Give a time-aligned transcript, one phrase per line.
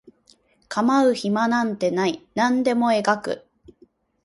[0.67, 3.45] 構う暇なんてない何でも描く